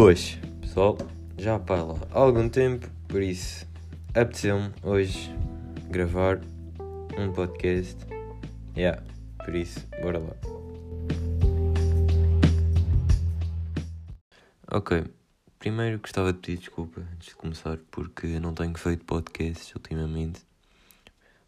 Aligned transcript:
Boas, 0.00 0.38
pessoal, 0.60 0.96
já 1.36 1.58
para 1.58 1.82
lá 1.82 1.98
há 2.12 2.20
algum 2.20 2.48
tempo, 2.48 2.88
por 3.08 3.20
isso 3.20 3.66
apeteceu-me 4.10 4.72
hoje 4.80 5.34
gravar 5.90 6.40
um 7.18 7.32
podcast. 7.32 7.98
Yeah, 8.76 9.02
por 9.44 9.56
isso, 9.56 9.84
bora 10.00 10.20
lá. 10.20 10.36
Ok, 14.70 15.04
primeiro 15.58 15.98
gostava 15.98 16.32
de 16.32 16.38
pedir 16.38 16.58
desculpa 16.58 17.00
antes 17.00 17.30
de 17.30 17.34
começar 17.34 17.76
porque 17.90 18.38
não 18.38 18.54
tenho 18.54 18.78
feito 18.78 19.04
podcasts 19.04 19.74
ultimamente. 19.74 20.42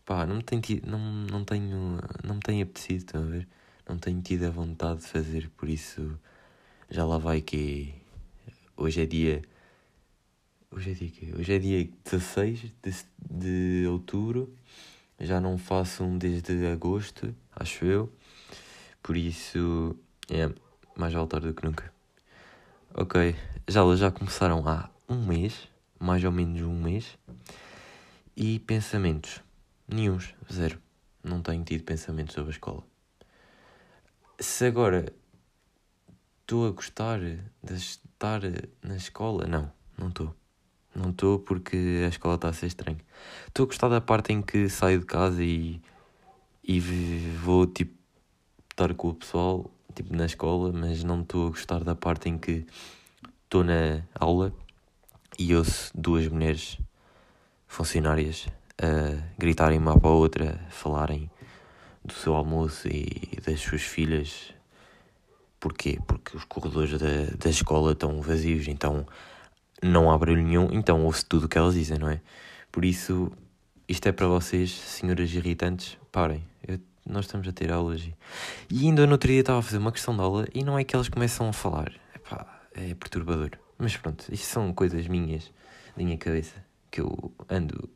Pá, 0.05 0.27
não 0.27 0.35
me 0.35 0.43
tenho 0.43 0.61
tido, 0.61 0.91
não, 0.91 0.99
não 0.99 1.45
tenho, 1.45 2.01
não 2.25 2.35
me 2.35 2.41
tenho 2.41 2.65
apetecido, 2.65 2.99
estão 2.99 3.23
a 3.23 3.27
ver? 3.27 3.47
Não 3.89 3.97
tenho 3.97 4.21
tido 4.21 4.47
a 4.47 4.51
vontade 4.51 5.03
de 5.03 5.07
fazer, 5.07 5.49
por 5.51 5.69
isso 5.69 6.19
já 6.91 7.05
lá 7.05 7.17
vai 7.17 7.41
que 7.41 8.00
hoje 8.81 9.03
é 9.03 9.07
dia. 9.07 9.43
Hoje 10.71 10.91
é 10.91 10.95
dia 10.95 11.37
Hoje 11.37 11.53
é 11.53 11.59
dia 11.59 11.89
16 12.05 12.61
de, 12.83 12.95
de 13.31 13.87
outubro. 13.87 14.53
Já 15.19 15.39
não 15.39 15.59
faço 15.59 16.03
um 16.03 16.17
desde 16.17 16.67
agosto, 16.67 17.35
acho 17.55 17.85
eu. 17.85 18.11
Por 19.03 19.17
isso 19.17 19.95
é 20.31 20.51
mais 20.97 21.13
tarde 21.29 21.49
do 21.49 21.55
que 21.55 21.65
nunca. 21.65 21.93
Ok, 22.95 23.37
já 23.69 23.83
já 23.97 24.11
começaram 24.11 24.67
há 24.67 24.89
um 25.09 25.25
mês, 25.27 25.69
mais 25.99 26.25
ou 26.25 26.33
menos 26.33 26.63
um 26.63 26.81
mês. 26.81 27.19
E 28.35 28.59
pensamentos? 28.61 29.41
Nenhums, 29.87 30.35
zero. 30.51 30.81
Não 31.23 31.43
tenho 31.43 31.63
tido 31.65 31.85
pensamentos 31.85 32.35
sobre 32.35 32.51
a 32.51 32.55
escola. 32.55 32.83
Se 34.39 34.65
agora 34.65 35.13
estou 36.41 36.67
a 36.67 36.71
gostar 36.71 37.21
de 37.21 37.75
estar 38.21 38.43
na 38.83 38.97
escola, 38.97 39.47
não, 39.47 39.73
não 39.97 40.09
estou. 40.09 40.35
Não 40.95 41.11
estou 41.11 41.39
porque 41.39 42.03
a 42.05 42.09
escola 42.09 42.35
está 42.35 42.49
a 42.49 42.53
ser 42.53 42.67
estranha. 42.67 42.99
Estou 43.49 43.65
a 43.65 43.67
gostar 43.67 43.89
da 43.89 44.01
parte 44.01 44.33
em 44.33 44.43
que 44.43 44.69
saio 44.69 45.01
de 45.01 45.07
casa 45.07 45.43
e, 45.43 45.81
e 46.63 46.81
vou 47.43 47.67
tipo 47.67 47.95
estar 48.71 48.93
com 48.95 49.09
o 49.09 49.15
pessoal 49.15 49.71
tipo 49.95 50.15
na 50.15 50.27
escola, 50.27 50.71
mas 50.71 51.03
não 51.03 51.23
estou 51.23 51.47
a 51.47 51.51
gostar 51.51 51.83
da 51.83 51.95
parte 51.95 52.29
em 52.29 52.37
que 52.37 52.67
estou 53.45 53.65
na 53.65 54.03
aula 54.15 54.53
e 55.39 55.55
ouço 55.55 55.91
duas 55.95 56.29
mulheres 56.29 56.77
funcionárias 57.67 58.49
a 58.79 59.23
gritarem 59.39 59.79
uma 59.79 59.99
para 59.99 60.11
a 60.11 60.13
outra, 60.13 60.61
a 60.67 60.71
falarem 60.71 61.31
do 62.05 62.13
seu 62.13 62.35
almoço 62.35 62.87
e 62.89 63.39
das 63.47 63.61
suas 63.61 63.83
filhas. 63.83 64.53
Porquê? 65.61 65.99
Porque 66.07 66.37
os 66.37 66.45
corredores 66.45 66.99
da, 66.99 67.37
da 67.39 67.51
escola 67.51 67.93
estão 67.93 68.21
vazios, 68.23 68.67
então 68.67 69.07
não 69.83 70.11
há 70.11 70.17
barulho 70.17 70.43
nenhum, 70.43 70.69
então 70.73 71.05
ouve-se 71.05 71.27
tudo 71.27 71.45
o 71.45 71.49
que 71.49 71.59
elas 71.59 71.75
dizem, 71.75 71.99
não 71.99 72.09
é? 72.09 72.21
Por 72.73 72.85
isso, 72.85 73.31
isto 73.87 74.07
é 74.07 74.13
para 74.13 74.27
vocês, 74.27 74.73
senhoras 74.73 75.31
irritantes, 75.33 75.99
parem. 76.11 76.43
Eu, 76.67 76.81
nós 77.07 77.27
estamos 77.27 77.47
a 77.47 77.53
ter 77.53 77.71
aulas 77.71 78.01
e... 78.01 78.15
e 78.71 78.87
ainda 78.87 79.07
no 79.07 79.13
outro 79.13 79.29
dia 79.29 79.41
estava 79.41 79.59
a 79.59 79.63
fazer 79.63 79.79
uma 79.79 79.93
questão 79.93 80.15
de 80.15 80.23
aula 80.23 80.47
e 80.55 80.65
não 80.65 80.79
é 80.79 80.85
que 80.85 80.97
elas 80.97 81.09
começam 81.09 81.49
a 81.49 81.53
falar. 81.53 81.93
Epá, 82.15 82.63
é 82.75 82.95
perturbador. 82.95 83.51
Mas 83.77 83.97
pronto, 83.97 84.25
isto 84.33 84.47
são 84.47 84.73
coisas 84.73 85.07
minhas, 85.09 85.51
da 85.97 86.03
minha 86.03 86.17
cabeça, 86.17 86.65
que 86.91 87.01
eu 87.01 87.33
ando 87.49 87.89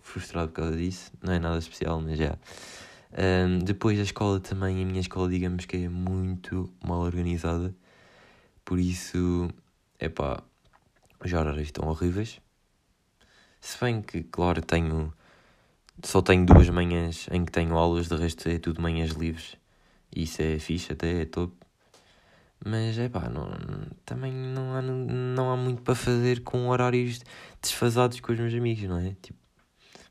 frustrado 0.00 0.48
por 0.48 0.62
causa 0.62 0.76
disso. 0.76 1.12
Não 1.22 1.32
é 1.32 1.38
nada 1.38 1.58
especial, 1.58 2.00
mas 2.00 2.18
já. 2.18 2.36
Um, 3.12 3.58
depois 3.58 3.98
a 3.98 4.02
escola 4.02 4.38
também, 4.40 4.82
a 4.82 4.86
minha 4.86 5.00
escola, 5.00 5.28
digamos 5.28 5.66
que 5.66 5.76
é 5.76 5.88
muito 5.88 6.72
mal 6.84 7.00
organizada. 7.00 7.74
Por 8.64 8.78
isso, 8.78 9.48
é 9.98 10.08
pá, 10.08 10.42
os 11.24 11.32
horários 11.32 11.68
estão 11.68 11.88
horríveis. 11.88 12.40
Se 13.60 13.78
bem 13.80 14.00
que, 14.02 14.22
claro, 14.22 14.62
tenho. 14.62 15.12
Só 16.02 16.22
tenho 16.22 16.46
duas 16.46 16.68
manhãs 16.70 17.28
em 17.30 17.44
que 17.44 17.52
tenho 17.52 17.76
aulas, 17.76 18.08
de 18.08 18.16
resto 18.16 18.48
é 18.48 18.58
tudo 18.58 18.80
manhãs 18.80 19.10
livres. 19.10 19.56
Isso 20.14 20.40
é 20.42 20.58
fixe, 20.58 20.92
até 20.92 21.22
é 21.22 21.24
top. 21.26 21.54
Mas 22.64 22.98
é 22.98 23.08
pá, 23.08 23.28
não, 23.28 23.50
também 24.04 24.32
não 24.32 24.74
há, 24.74 24.82
não 24.82 25.52
há 25.52 25.56
muito 25.56 25.82
para 25.82 25.94
fazer 25.94 26.42
com 26.42 26.68
horários 26.68 27.20
desfasados 27.60 28.20
com 28.20 28.32
os 28.32 28.38
meus 28.38 28.54
amigos, 28.54 28.84
não 28.84 28.98
é? 28.98 29.16
Tipo, 29.22 29.38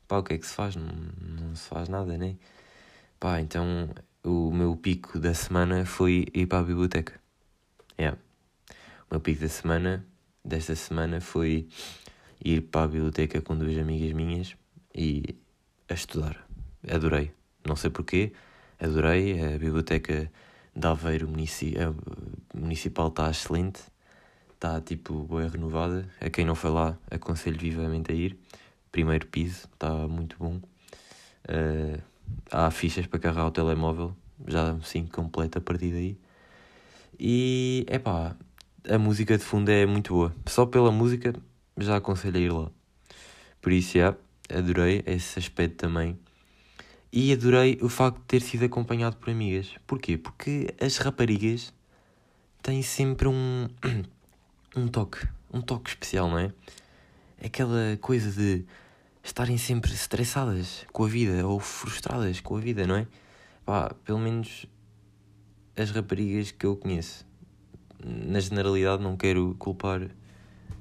pá, 0.08 0.18
o 0.18 0.22
que 0.22 0.34
é 0.34 0.38
que 0.38 0.46
se 0.46 0.54
faz? 0.54 0.76
Não, 0.76 0.86
não 0.86 1.54
se 1.54 1.68
faz 1.68 1.88
nada, 1.88 2.16
né? 2.18 2.36
Pá, 3.20 3.38
então 3.38 3.90
o 4.24 4.50
meu 4.50 4.74
pico 4.74 5.18
da 5.18 5.34
semana 5.34 5.84
foi 5.84 6.26
ir 6.32 6.46
para 6.46 6.60
a 6.60 6.62
biblioteca. 6.62 7.20
Yeah. 7.98 8.18
O 9.10 9.14
meu 9.14 9.20
pico 9.20 9.42
da 9.42 9.48
semana 9.50 10.06
desta 10.42 10.74
semana 10.74 11.20
foi 11.20 11.68
ir 12.42 12.62
para 12.62 12.84
a 12.84 12.88
biblioteca 12.88 13.42
com 13.42 13.58
duas 13.58 13.76
amigas 13.76 14.10
minhas 14.14 14.56
e 14.94 15.36
a 15.86 15.92
estudar. 15.92 16.48
Adorei. 16.90 17.30
Não 17.62 17.76
sei 17.76 17.90
porquê, 17.90 18.32
adorei. 18.80 19.38
A 19.38 19.58
biblioteca 19.58 20.32
de 20.74 20.86
Aveiro 20.86 21.28
munici 21.28 21.74
Municipal 22.54 23.08
está 23.08 23.28
excelente. 23.28 23.82
Está 24.54 24.80
tipo 24.80 25.24
boa 25.24 25.46
renovada. 25.46 26.08
A 26.22 26.30
quem 26.30 26.46
não 26.46 26.54
foi 26.54 26.70
lá, 26.70 26.98
aconselho 27.10 27.58
vivamente 27.58 28.10
a 28.10 28.14
ir. 28.14 28.38
Primeiro 28.90 29.26
piso, 29.26 29.68
está 29.74 30.08
muito 30.08 30.36
bom. 30.38 30.58
Uh, 31.44 32.00
há 32.50 32.70
fichas 32.70 33.06
para 33.06 33.18
carregar 33.18 33.46
o 33.46 33.50
telemóvel, 33.50 34.16
já 34.46 34.78
sim 34.82 35.06
completa 35.06 35.58
a 35.58 35.62
partir 35.62 35.92
daí. 35.92 36.18
E 37.18 37.84
é 37.88 37.98
pá, 37.98 38.34
a 38.88 38.98
música 38.98 39.36
de 39.36 39.44
fundo 39.44 39.70
é 39.70 39.84
muito 39.86 40.14
boa. 40.14 40.34
Só 40.46 40.66
pela 40.66 40.90
música 40.90 41.34
já 41.76 41.96
aconselho 41.96 42.36
a 42.36 42.40
ir 42.40 42.52
lá. 42.52 42.70
Por 43.60 43.72
isso, 43.72 43.98
yeah, 43.98 44.16
adorei 44.52 45.02
esse 45.06 45.38
aspecto 45.38 45.76
também. 45.76 46.18
E 47.12 47.32
adorei 47.32 47.78
o 47.82 47.88
facto 47.88 48.18
de 48.18 48.24
ter 48.24 48.40
sido 48.40 48.64
acompanhado 48.64 49.16
por 49.16 49.30
amigas. 49.30 49.74
Porquê? 49.86 50.16
Porque 50.16 50.74
as 50.80 50.96
raparigas 50.96 51.72
têm 52.62 52.82
sempre 52.82 53.28
um, 53.28 53.68
um 54.76 54.88
toque, 54.88 55.26
um 55.52 55.60
toque 55.60 55.90
especial, 55.90 56.30
não 56.30 56.38
é? 56.38 56.52
Aquela 57.44 57.98
coisa 58.00 58.30
de 58.30 58.64
estarem 59.22 59.58
sempre 59.58 59.92
estressadas 59.92 60.86
com 60.92 61.04
a 61.04 61.08
vida 61.08 61.46
ou 61.46 61.60
frustradas 61.60 62.40
com 62.40 62.56
a 62.56 62.60
vida, 62.60 62.86
não 62.86 62.96
é? 62.96 63.06
Pá, 63.64 63.94
pelo 64.04 64.18
menos 64.18 64.66
as 65.76 65.90
raparigas 65.90 66.50
que 66.50 66.66
eu 66.66 66.76
conheço 66.76 67.28
na 68.04 68.40
generalidade 68.40 69.02
não 69.02 69.16
quero 69.16 69.54
culpar 69.58 70.08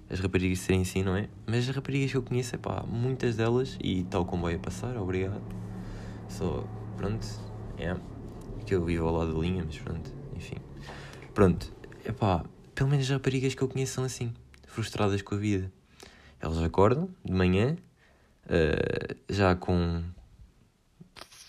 as 0.09 0.19
raparigas 0.19 0.59
serem 0.59 0.81
assim, 0.81 1.03
não 1.03 1.15
é? 1.15 1.29
Mas 1.45 1.69
as 1.69 1.75
raparigas 1.75 2.11
que 2.11 2.17
eu 2.17 2.23
conheço, 2.23 2.55
é 2.55 2.57
pá, 2.57 2.83
muitas 2.87 3.35
delas, 3.35 3.77
e 3.79 4.03
tal 4.05 4.25
como 4.25 4.43
vai 4.43 4.55
a 4.55 4.59
passar, 4.59 4.97
obrigado. 4.97 5.41
Só, 6.27 6.65
pronto, 6.97 7.27
é. 7.77 7.95
Que 8.65 8.73
eu 8.73 8.83
vivo 8.83 9.07
ao 9.07 9.15
lado 9.15 9.33
da 9.33 9.39
linha, 9.39 9.63
mas 9.63 9.77
pronto, 9.77 10.11
enfim. 10.35 10.55
Pronto, 11.33 11.71
é 12.03 12.11
pá, 12.11 12.43
pelo 12.73 12.89
menos 12.89 13.05
as 13.05 13.11
raparigas 13.11 13.53
que 13.53 13.61
eu 13.61 13.67
conheço 13.67 13.93
são 13.93 14.03
assim, 14.03 14.33
frustradas 14.65 15.21
com 15.21 15.35
a 15.35 15.37
vida. 15.37 15.71
Elas 16.39 16.57
acordam 16.59 17.09
de 17.23 17.33
manhã, 17.33 17.75
uh, 18.49 19.15
já 19.29 19.55
com 19.55 20.03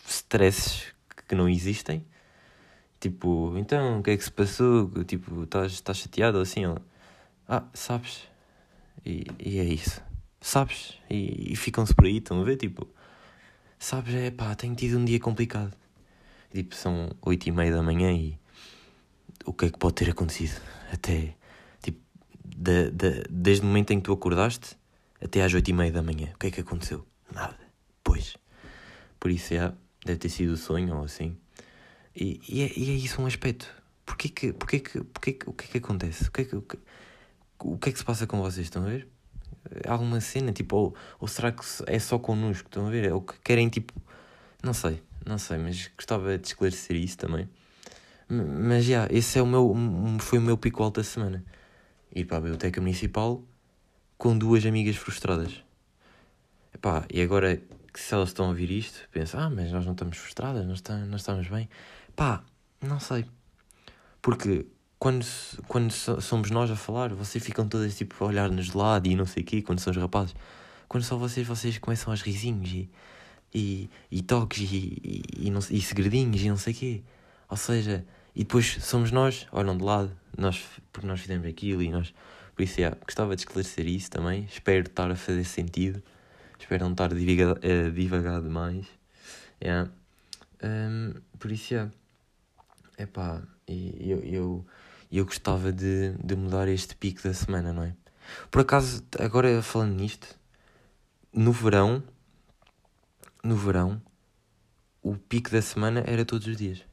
stresses 0.07 0.95
que 1.27 1.35
não 1.35 1.49
existem, 1.49 2.05
Tipo, 3.01 3.57
então, 3.57 4.01
o 4.01 4.03
que 4.03 4.11
é 4.11 4.17
que 4.17 4.23
se 4.23 4.31
passou? 4.31 4.91
Tipo, 5.05 5.45
estás, 5.45 5.83
chateado 5.97 6.37
ou 6.37 6.43
assim? 6.43 6.65
Ela, 6.65 6.83
ah, 7.49 7.65
sabes? 7.73 8.29
E, 9.05 9.25
e 9.39 9.59
é 9.59 9.65
isso. 9.65 10.03
Sabes? 10.39 10.99
E, 11.09 11.53
e 11.53 11.57
ficam-se 11.57 11.95
por 11.95 12.05
aí, 12.05 12.19
estão 12.19 12.41
a 12.43 12.45
ver? 12.45 12.59
Tipo, 12.59 12.87
sabes? 13.79 14.15
É 14.15 14.31
pá, 14.31 14.55
tenho 14.55 14.75
tido 14.75 14.99
um 14.99 15.05
dia 15.05 15.19
complicado. 15.19 15.75
Tipo, 16.53 16.75
são 16.75 17.11
oito 17.23 17.49
e 17.49 17.53
meia 17.53 17.73
da 17.73 17.83
manhã 17.83 18.13
e 18.13 18.39
o 19.47 19.53
que 19.55 19.67
é 19.67 19.71
que 19.71 19.79
pode 19.79 19.95
ter 19.95 20.11
acontecido? 20.11 20.61
Até, 20.93 21.35
tipo, 21.83 22.01
de, 22.45 22.91
de, 22.91 23.25
desde 23.31 23.65
o 23.65 23.67
momento 23.67 23.93
em 23.93 23.99
que 23.99 24.05
tu 24.05 24.13
acordaste 24.13 24.77
até 25.23 25.43
às 25.43 25.53
oito 25.53 25.69
e 25.69 25.73
meia 25.73 25.93
da 25.93 26.03
manhã. 26.03 26.31
O 26.35 26.39
que 26.39 26.47
é 26.47 26.51
que 26.51 26.61
aconteceu? 26.61 27.07
Nada. 27.33 27.59
Pois. 28.03 28.37
Por 29.19 29.31
isso, 29.31 29.55
é, 29.55 29.73
deve 30.05 30.19
ter 30.19 30.29
sido 30.29 30.53
o 30.53 30.57
sonho 30.57 30.97
ou 30.97 31.05
assim. 31.05 31.37
E, 32.17 32.41
e, 32.49 32.63
é, 32.63 32.73
e 32.77 32.91
é 32.91 32.95
isso 32.95 33.21
um 33.21 33.27
aspecto. 33.27 33.69
Porquê 34.05 34.29
que, 34.29 34.53
porquê 34.53 34.81
que, 34.81 35.05
porquê 35.05 35.33
que, 35.33 35.49
o 35.49 35.53
que 35.53 35.65
é 35.65 35.69
que 35.69 35.79
acontece? 35.79 36.29
O 36.29 36.33
que 36.33 36.41
é 36.41 36.45
que, 36.45 36.57
o 36.57 36.63
que, 36.63 36.79
o 37.61 37.79
que 37.79 37.89
é 37.91 37.93
que 37.93 37.99
se 37.99 38.05
passa 38.05 38.27
com 38.27 38.41
vocês? 38.41 38.67
Estão 38.67 38.83
a 38.83 38.89
ver? 38.89 39.07
Alguma 39.87 40.21
cena, 40.21 40.53
tipo, 40.53 40.75
ou, 40.77 40.95
ou 41.21 41.29
será 41.29 41.53
que 41.53 41.63
é 41.87 41.99
só 41.99 42.19
connosco? 42.19 42.69
Estão 42.69 42.87
a 42.87 42.91
ver? 42.91 43.05
É 43.05 43.15
o 43.15 43.21
que 43.21 43.39
querem, 43.41 43.69
tipo. 43.69 43.93
Não 44.63 44.73
sei, 44.75 45.03
não 45.25 45.39
sei, 45.39 45.59
mas 45.59 45.91
gostava 45.97 46.37
de 46.37 46.47
esclarecer 46.47 46.97
isso 46.97 47.17
também. 47.19 47.49
Mas 48.29 48.85
já, 48.85 48.91
yeah, 48.91 49.15
esse 49.15 49.39
é 49.39 49.43
o 49.43 49.47
meu, 49.47 49.75
foi 50.21 50.39
o 50.39 50.43
meu 50.43 50.57
pico 50.57 50.83
alto 50.83 51.01
da 51.01 51.05
semana. 51.05 51.45
Ir 52.15 52.25
para 52.25 52.39
a 52.39 52.41
biblioteca 52.41 52.81
municipal 52.81 53.43
com 54.21 54.37
duas 54.37 54.67
amigas 54.67 54.97
frustradas. 54.97 55.65
Epá, 56.75 57.07
e 57.11 57.23
agora 57.23 57.57
que 57.91 57.99
se 57.99 58.13
elas 58.13 58.29
estão 58.29 58.45
a 58.45 58.49
ouvir 58.51 58.71
isto, 58.71 59.09
pensam, 59.11 59.41
ah, 59.41 59.49
mas 59.49 59.73
nós 59.73 59.87
não 59.87 59.93
estamos 59.93 60.19
frustradas, 60.19 60.67
nós, 60.67 60.77
estamos, 60.77 61.21
estamos 61.21 61.49
bem. 61.49 61.71
Pá, 62.15 62.45
não 62.83 63.01
sei. 63.01 63.25
Porque 64.21 64.67
quando, 64.99 65.25
quando 65.67 65.91
somos 65.91 66.51
nós 66.51 66.71
a 66.71 66.77
falar, 66.77 67.15
vocês 67.15 67.43
ficam 67.43 67.67
todas 67.67 67.97
tipo 67.97 68.23
a 68.23 68.27
olhar-nos 68.27 68.67
de 68.67 68.77
lado 68.77 69.09
e 69.09 69.17
não 69.17 69.25
sei 69.25 69.43
o 69.43 69.47
quê, 69.47 69.63
quando 69.63 69.79
são 69.79 69.91
os 69.91 69.97
rapazes. 69.97 70.35
Quando 70.87 71.03
são 71.03 71.19
vocês, 71.19 71.47
vocês 71.47 71.79
começam 71.79 72.13
aos 72.13 72.21
risinhos 72.21 72.71
e, 72.71 72.91
e, 73.55 73.91
e 74.11 74.21
toques 74.21 74.71
e, 74.71 75.01
e, 75.03 75.47
e, 75.47 75.51
não, 75.51 75.61
e 75.71 75.81
segredinhos 75.81 76.43
e 76.43 76.49
não 76.51 76.59
sei 76.59 76.75
o 76.75 76.77
quê. 76.77 77.03
Ou 77.49 77.57
seja, 77.57 78.05
e 78.37 78.41
depois 78.41 78.77
somos 78.83 79.11
nós, 79.11 79.47
olham 79.51 79.79
de 79.79 79.83
lado, 79.83 80.15
nós, 80.37 80.63
porque 80.93 81.07
nós 81.07 81.21
fizemos 81.21 81.47
aquilo 81.47 81.83
e 81.83 81.91
nós. 81.91 82.13
Por 82.55 82.63
isso, 82.63 82.81
yeah, 82.81 82.97
gostava 83.05 83.35
de 83.35 83.43
esclarecer 83.43 83.87
isso 83.87 84.11
também. 84.11 84.45
Espero 84.45 84.87
estar 84.87 85.11
a 85.11 85.17
fazer 85.17 85.45
sentido. 85.45 86.03
Espero 86.59 86.85
não 86.85 86.93
estar 86.93 87.13
a 87.13 87.17
divagar, 87.17 87.57
a 87.59 87.91
divagar 87.91 88.43
demais. 88.43 88.87
Yeah. 89.63 89.91
Um, 90.63 91.15
por 91.39 91.51
isso, 91.51 91.75
yeah. 91.75 91.91
Epá, 92.99 93.43
eu, 93.67 94.19
eu, 94.21 94.67
eu 95.11 95.25
gostava 95.25 95.73
de, 95.73 96.13
de 96.23 96.37
mudar 96.37 96.69
este 96.69 96.95
pico 96.95 97.23
da 97.23 97.33
semana, 97.33 97.73
não 97.73 97.83
é? 97.83 97.95
Por 98.51 98.61
acaso, 98.61 99.03
agora 99.19 99.63
falando 99.63 99.95
nisto, 99.95 100.39
no 101.33 101.53
verão, 101.53 102.03
no 103.43 103.57
verão, 103.57 104.01
o 105.03 105.17
pico 105.17 105.51
da 105.51 105.63
semana 105.63 106.05
era 106.07 106.25
todos 106.25 106.47
os 106.47 106.57
dias. 106.57 106.85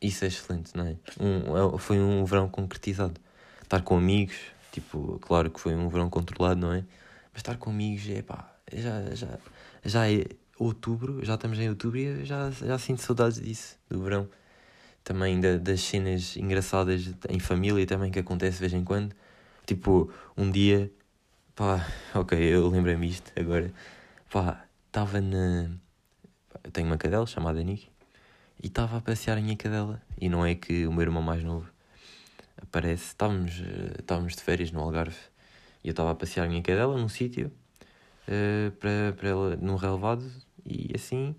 Isso 0.00 0.24
é 0.24 0.28
excelente, 0.28 0.76
não 0.76 0.86
é? 0.86 0.96
Um, 1.18 1.74
é, 1.74 1.78
foi 1.78 1.98
um 1.98 2.24
verão 2.24 2.48
concretizado. 2.48 3.18
Estar 3.62 3.80
com 3.80 3.96
amigos, 3.96 4.36
tipo, 4.74 5.18
claro 5.20 5.50
que 5.50 5.60
foi 5.60 5.74
um 5.74 5.88
verão 5.88 6.10
controlado, 6.10 6.60
não 6.60 6.72
é? 6.72 6.84
Mas 7.32 7.40
estar 7.40 7.56
com 7.58 7.70
amigos, 7.70 8.08
é 8.10 8.22
pá, 8.22 8.52
já, 8.72 9.14
já, 9.14 9.38
já 9.84 10.10
é 10.10 10.24
outubro, 10.58 11.24
já 11.24 11.34
estamos 11.34 11.58
em 11.60 11.68
outubro 11.68 11.98
e 11.98 12.24
já, 12.24 12.50
já 12.50 12.76
sinto 12.78 13.00
saudades 13.02 13.40
disso, 13.40 13.78
do 13.88 14.02
verão. 14.02 14.28
Também 15.04 15.40
da, 15.40 15.58
das 15.58 15.80
cenas 15.80 16.36
engraçadas 16.36 17.14
em 17.28 17.38
família 17.38 17.86
também 17.86 18.10
que 18.10 18.18
acontece 18.18 18.54
de 18.54 18.60
vez 18.60 18.72
em 18.72 18.82
quando. 18.82 19.14
Tipo, 19.66 20.12
um 20.36 20.50
dia, 20.50 20.90
pá, 21.54 21.86
ok, 22.14 22.38
eu 22.38 22.68
lembrei-me 22.68 23.08
isto 23.08 23.30
agora. 23.38 23.72
Pá, 24.30 24.64
estava 24.88 25.20
na. 25.20 25.70
Eu 26.64 26.70
tenho 26.72 26.86
uma 26.88 26.96
cadela 26.98 27.26
chamada 27.26 27.62
Nick 27.62 27.88
e 28.62 28.66
estava 28.68 28.96
a 28.98 29.00
passear 29.00 29.38
a 29.38 29.40
minha 29.40 29.56
cadela. 29.56 30.02
E 30.20 30.28
não 30.28 30.44
é 30.44 30.54
que 30.54 30.86
o 30.86 30.92
meu 30.92 31.02
irmão 31.02 31.22
mais 31.22 31.44
novo 31.44 31.73
aparece. 32.64 33.06
Estávamos, 33.06 33.60
eh, 33.60 33.96
estávamos 34.00 34.34
de 34.34 34.42
férias 34.42 34.70
no 34.72 34.80
Algarve 34.80 35.16
e 35.82 35.88
eu 35.88 35.90
estava 35.92 36.10
a 36.10 36.14
passear 36.14 36.46
a 36.46 36.48
minha 36.48 36.62
cadela 36.62 36.96
num 36.96 37.08
sítio 37.08 37.52
uh, 38.28 38.70
para, 38.72 39.12
para 39.16 39.28
ela, 39.28 39.56
num 39.56 39.76
relevado 39.76 40.24
e 40.64 40.90
assim. 40.94 41.34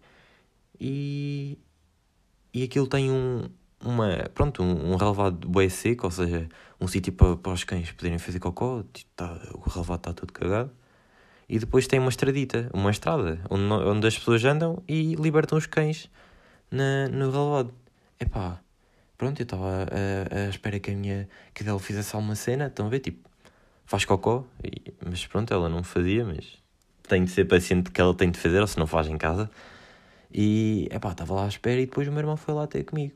E, 0.79 1.57
e 2.53 2.63
aquilo 2.63 2.87
tem 2.87 3.11
um, 3.11 3.49
uma, 3.83 4.29
pronto, 4.33 4.61
um, 4.61 4.91
um 4.93 4.95
relevado 4.95 5.47
bué 5.47 5.67
seco, 5.69 6.05
ou 6.05 6.11
seja, 6.11 6.47
um 6.79 6.87
sítio 6.87 7.11
para, 7.13 7.35
para 7.35 7.53
os 7.53 7.63
cães 7.63 7.91
poderem 7.91 8.19
fazer 8.19 8.39
cocó, 8.39 8.83
tipo, 8.93 9.09
tá, 9.15 9.33
o 9.53 9.69
relevado 9.69 9.99
está 9.99 10.13
todo 10.13 10.31
cagado. 10.31 10.71
E 11.47 11.59
depois 11.59 11.87
tem 11.87 11.99
uma 11.99 12.09
estradita, 12.09 12.69
uma 12.73 12.89
estrada, 12.89 13.39
onde, 13.49 13.71
onde 13.71 14.07
as 14.07 14.17
pessoas 14.17 14.43
andam 14.43 14.81
e 14.87 15.15
libertam 15.15 15.57
os 15.57 15.67
cães 15.67 16.09
na, 16.71 17.07
no 17.09 17.29
relevado. 17.31 17.73
Epá, 18.19 18.59
pronto, 19.17 19.39
eu 19.39 19.43
estava 19.43 19.87
à 20.31 20.49
espera 20.49 20.79
que 20.79 20.91
a 20.91 20.95
minha 20.95 21.29
cadela 21.53 21.79
fizesse 21.79 22.15
alguma 22.15 22.35
cena, 22.35 22.67
estão 22.67 22.87
a 22.87 22.89
ver, 22.89 22.99
tipo, 22.99 23.29
faz 23.85 24.05
cocó, 24.05 24.45
e, 24.63 24.93
mas 25.05 25.25
pronto, 25.27 25.53
ela 25.53 25.69
não 25.69 25.83
fazia, 25.83 26.25
mas 26.25 26.57
tenho 27.07 27.25
de 27.25 27.31
ser 27.31 27.45
paciente 27.45 27.83
porque 27.83 28.01
ela 28.01 28.13
tem 28.13 28.31
de 28.31 28.39
fazer, 28.39 28.59
ou 28.59 28.67
se 28.67 28.77
não 28.77 28.87
faz 28.87 29.07
em 29.07 29.17
casa. 29.17 29.49
E, 30.33 30.87
epá, 30.91 31.11
estava 31.11 31.33
lá 31.33 31.45
à 31.45 31.47
espera 31.47 31.79
e 31.79 31.85
depois 31.85 32.07
o 32.07 32.11
meu 32.11 32.19
irmão 32.19 32.37
foi 32.37 32.53
lá 32.53 32.67
ter 32.67 32.83
comigo. 32.83 33.13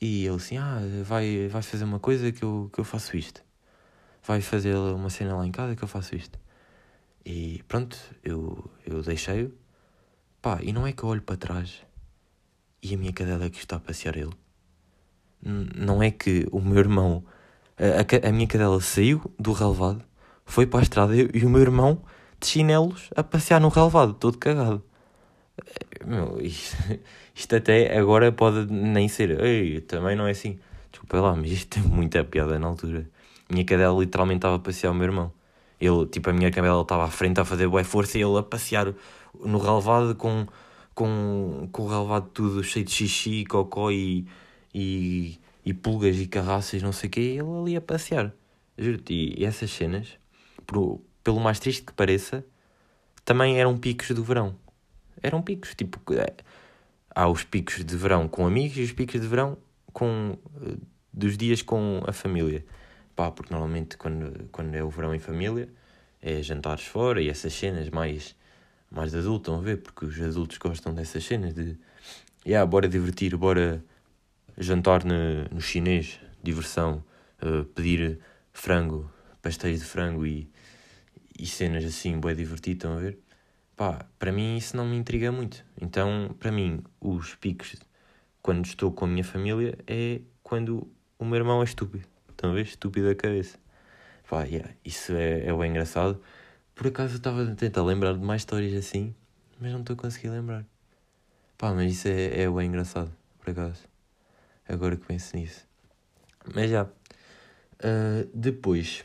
E 0.00 0.26
ele 0.26 0.36
assim, 0.36 0.56
ah, 0.56 0.78
vai, 1.04 1.48
vai 1.48 1.62
fazer 1.62 1.84
uma 1.84 1.98
coisa 2.00 2.32
que 2.32 2.42
eu, 2.42 2.70
que 2.72 2.80
eu 2.80 2.84
faço 2.84 3.16
isto. 3.16 3.42
Vai 4.22 4.40
fazer 4.40 4.74
uma 4.76 5.10
cena 5.10 5.36
lá 5.36 5.46
em 5.46 5.52
casa 5.52 5.76
que 5.76 5.82
eu 5.82 5.88
faço 5.88 6.14
isto. 6.16 6.38
E 7.24 7.62
pronto, 7.68 7.98
eu, 8.24 8.70
eu 8.86 9.02
deixei-o. 9.02 9.52
Pá, 10.42 10.60
e 10.62 10.72
não 10.72 10.86
é 10.86 10.92
que 10.92 11.02
eu 11.02 11.08
olho 11.08 11.22
para 11.22 11.36
trás 11.36 11.82
e 12.82 12.94
a 12.94 12.98
minha 12.98 13.12
cadela 13.12 13.50
que 13.50 13.58
está 13.58 13.76
a 13.76 13.80
passear 13.80 14.16
ele. 14.16 14.32
Não 15.42 16.02
é 16.02 16.10
que 16.10 16.46
o 16.52 16.60
meu 16.60 16.78
irmão, 16.78 17.24
a, 17.78 18.28
a, 18.28 18.32
minha 18.32 18.46
cadela 18.46 18.80
saiu 18.80 19.22
do 19.38 19.52
relevado, 19.52 20.02
foi 20.44 20.66
para 20.66 20.80
a 20.80 20.82
estrada 20.82 21.16
e, 21.16 21.30
e 21.32 21.44
o 21.44 21.50
meu 21.50 21.62
irmão 21.62 22.02
de 22.38 22.46
chinelos 22.46 23.10
a 23.16 23.22
passear 23.22 23.60
no 23.60 23.68
relevado, 23.68 24.14
todo 24.14 24.38
cagado. 24.38 24.82
Meu, 26.04 26.40
isto, 26.40 26.76
isto, 27.34 27.56
até 27.56 27.96
agora 27.98 28.32
pode 28.32 28.70
nem 28.72 29.08
ser. 29.08 29.40
Ei, 29.42 29.80
também 29.80 30.16
não 30.16 30.26
é 30.26 30.30
assim. 30.30 30.58
Desculpa 30.90 31.20
lá, 31.20 31.36
mas 31.36 31.50
isto 31.50 31.68
tem 31.68 31.82
muita 31.82 32.24
piada 32.24 32.58
na 32.58 32.66
altura. 32.66 33.08
Minha 33.50 33.64
cadela 33.64 33.98
literalmente 33.98 34.38
estava 34.38 34.56
a 34.56 34.58
passear 34.58 34.90
o 34.90 34.94
meu 34.94 35.04
irmão. 35.04 35.32
Ele, 35.80 36.06
tipo, 36.06 36.28
a 36.30 36.32
minha 36.32 36.50
cadela 36.50 36.82
estava 36.82 37.04
à 37.04 37.08
frente 37.08 37.40
a 37.40 37.44
fazer 37.44 37.66
boa 37.68 37.84
força 37.84 38.18
e 38.18 38.22
ele 38.22 38.38
a 38.38 38.42
passear 38.42 38.92
no 39.42 39.58
relevado 39.58 40.14
com, 40.14 40.46
com, 40.94 41.68
com 41.72 41.82
o 41.82 41.88
relevado 41.88 42.28
tudo 42.34 42.62
cheio 42.62 42.84
de 42.84 42.90
xixi, 42.90 43.44
cocó 43.46 43.90
e, 43.90 44.26
e, 44.74 45.38
e 45.64 45.74
pulgas 45.74 46.16
e 46.16 46.26
carraças, 46.26 46.82
não 46.82 46.92
sei 46.92 47.08
o 47.08 47.10
quê, 47.10 47.20
e 47.20 47.38
ele 47.38 47.58
ali 47.60 47.76
a 47.76 47.80
passear. 47.80 48.32
Juro-te, 48.78 49.12
e, 49.12 49.44
essas 49.44 49.70
cenas, 49.70 50.18
por, 50.66 51.00
pelo 51.22 51.40
mais 51.40 51.58
triste 51.58 51.82
que 51.82 51.92
pareça, 51.92 52.44
também 53.24 53.58
eram 53.58 53.78
picos 53.78 54.10
do 54.10 54.24
verão. 54.24 54.56
Eram 55.22 55.42
picos, 55.42 55.74
tipo, 55.74 56.00
é, 56.14 56.34
há 57.14 57.28
os 57.28 57.44
picos 57.44 57.84
de 57.84 57.96
verão 57.96 58.28
com 58.28 58.46
amigos 58.46 58.78
e 58.78 58.82
os 58.82 58.92
picos 58.92 59.20
de 59.20 59.26
verão 59.26 59.58
com, 59.92 60.38
eh, 60.62 60.76
dos 61.12 61.36
dias 61.36 61.62
com 61.62 62.02
a 62.06 62.12
família. 62.12 62.64
Pá, 63.14 63.30
porque 63.30 63.52
normalmente 63.52 63.96
quando, 63.96 64.48
quando 64.50 64.74
é 64.74 64.82
o 64.82 64.88
verão 64.88 65.14
em 65.14 65.18
família 65.18 65.68
é 66.22 66.42
jantares 66.42 66.84
fora 66.84 67.20
e 67.20 67.28
essas 67.28 67.52
cenas 67.52 67.88
mais, 67.90 68.36
mais 68.90 69.12
de 69.12 69.18
estão 69.18 69.56
a 69.56 69.60
ver? 69.60 69.78
Porque 69.78 70.04
os 70.06 70.20
adultos 70.20 70.58
gostam 70.58 70.94
dessas 70.94 71.24
cenas 71.24 71.54
de, 71.54 71.76
yeah, 72.46 72.64
bora 72.66 72.88
divertir, 72.88 73.36
bora 73.36 73.84
jantar 74.60 75.02
no, 75.04 75.60
chinês, 75.60 76.20
diversão, 76.42 77.02
uh, 77.42 77.64
pedir 77.64 78.20
frango, 78.52 79.10
pastéis 79.42 79.80
de 79.80 79.86
frango 79.86 80.26
e, 80.26 80.50
e 81.38 81.46
cenas 81.46 81.84
assim, 81.84 82.20
bem 82.20 82.36
divertido, 82.36 82.76
estão 82.76 82.96
a 82.96 83.00
ver? 83.00 83.18
Pá, 83.74 84.04
para 84.18 84.30
mim 84.30 84.56
isso 84.56 84.76
não 84.76 84.86
me 84.86 84.96
intriga 84.96 85.32
muito. 85.32 85.64
Então, 85.80 86.36
para 86.38 86.52
mim, 86.52 86.82
os 87.00 87.34
picos 87.34 87.76
quando 88.42 88.66
estou 88.66 88.92
com 88.92 89.06
a 89.06 89.08
minha 89.08 89.24
família 89.24 89.78
é 89.86 90.20
quando 90.42 90.86
o 91.18 91.24
meu 91.24 91.36
irmão 91.36 91.62
é 91.62 91.64
estúpido. 91.64 92.06
Estão 92.28 92.50
a 92.50 92.54
ver? 92.54 92.66
Estúpido 92.66 93.08
a 93.08 93.14
cabeça. 93.14 93.58
Pá, 94.28 94.44
yeah, 94.44 94.70
isso 94.84 95.12
é, 95.12 95.46
é 95.46 95.52
bem 95.56 95.70
engraçado. 95.70 96.20
Por 96.74 96.86
acaso 96.86 97.14
eu 97.14 97.18
estava 97.18 97.42
a 97.42 97.54
tentar 97.54 97.82
lembrar 97.82 98.12
de 98.12 98.20
mais 98.20 98.42
histórias 98.42 98.74
assim, 98.74 99.14
mas 99.58 99.72
não 99.72 99.80
estou 99.80 99.94
a 99.94 99.96
conseguir 99.96 100.28
lembrar. 100.28 100.64
Pá, 101.58 101.74
mas 101.74 101.92
isso 101.92 102.08
é, 102.08 102.42
é 102.42 102.50
bem 102.50 102.68
engraçado, 102.68 103.12
por 103.38 103.50
acaso. 103.50 103.89
Agora 104.70 104.96
que 104.96 105.04
penso 105.04 105.36
nisso. 105.36 105.66
Mas 106.54 106.70
já. 106.70 106.84
Uh, 106.84 108.30
depois, 108.32 109.04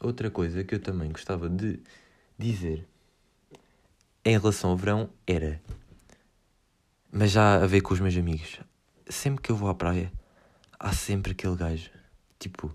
outra 0.00 0.30
coisa 0.30 0.64
que 0.64 0.74
eu 0.74 0.78
também 0.78 1.10
gostava 1.10 1.48
de 1.50 1.80
dizer 2.38 2.86
em 4.24 4.38
relação 4.38 4.70
ao 4.70 4.76
verão 4.76 5.10
era. 5.26 5.60
Mas 7.12 7.32
já 7.32 7.62
a 7.62 7.66
ver 7.66 7.82
com 7.82 7.92
os 7.92 8.00
meus 8.00 8.16
amigos. 8.16 8.60
Sempre 9.06 9.42
que 9.42 9.52
eu 9.52 9.56
vou 9.56 9.68
à 9.68 9.74
praia, 9.74 10.10
há 10.78 10.92
sempre 10.94 11.32
aquele 11.32 11.56
gajo. 11.56 11.90
Tipo, 12.38 12.74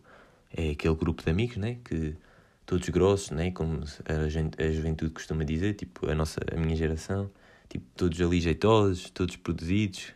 é 0.55 0.69
aquele 0.69 0.95
grupo 0.95 1.23
de 1.23 1.31
amigos, 1.31 1.57
né? 1.57 1.79
Que 1.83 2.15
todos 2.63 2.89
grossos, 2.89 3.31
né? 3.31 3.49
Como 3.51 3.83
a, 4.05 4.29
gente, 4.29 4.61
a 4.61 4.71
juventude 4.71 5.11
costuma 5.11 5.43
dizer, 5.43 5.73
tipo, 5.73 6.07
a, 6.07 6.13
nossa, 6.13 6.39
a 6.51 6.59
minha 6.59 6.75
geração. 6.75 7.31
Tipo, 7.69 7.85
todos 7.95 8.21
ali 8.21 8.39
jeitosos, 8.39 9.09
todos 9.09 9.35
produzidos, 9.35 10.13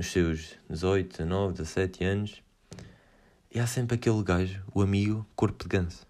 nos 0.00 0.12
seus 0.12 0.56
18, 0.70 1.18
19, 1.18 1.52
17 1.58 2.04
anos. 2.04 2.42
E 3.52 3.60
há 3.60 3.66
sempre 3.66 3.96
aquele 3.96 4.22
gajo, 4.22 4.62
o 4.74 4.80
amigo 4.80 5.26
corpo 5.36 5.62
de 5.62 5.68
ganso. 5.68 6.06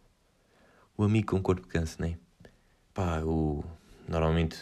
O 0.96 1.02
amigo 1.02 1.32
com 1.32 1.42
corpo 1.42 1.66
de 1.66 1.72
ganso, 1.72 2.00
né? 2.00 2.16
Pá, 2.94 3.20
o 3.24 3.64
Normalmente 4.06 4.56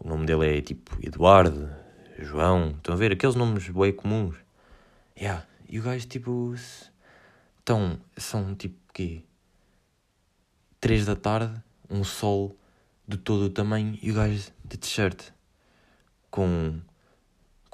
o 0.00 0.08
nome 0.08 0.24
dele 0.24 0.56
é 0.58 0.62
tipo 0.62 0.96
Eduardo, 1.02 1.70
João, 2.18 2.70
estão 2.70 2.94
a 2.94 2.96
ver? 2.96 3.12
Aqueles 3.12 3.34
nomes 3.34 3.68
bem 3.68 3.92
comuns. 3.92 4.36
Yeah. 5.14 5.46
E 5.68 5.78
o 5.78 5.82
gajo 5.82 6.06
tipo. 6.06 6.54
Então, 7.62 8.00
são 8.16 8.54
tipo 8.54 8.78
quê? 8.94 9.22
Três 10.80 11.04
da 11.04 11.14
tarde, 11.14 11.62
um 11.90 12.02
sol 12.02 12.56
de 13.06 13.18
todo 13.18 13.44
o 13.44 13.50
tamanho 13.50 13.98
e 14.00 14.10
o 14.10 14.14
gajo 14.14 14.50
de 14.64 14.78
t-shirt 14.78 15.30
com, 16.30 16.80